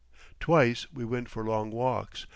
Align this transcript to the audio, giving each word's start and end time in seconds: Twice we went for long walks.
Twice 0.39 0.91
we 0.91 1.05
went 1.05 1.29
for 1.29 1.45
long 1.45 1.69
walks. 1.69 2.25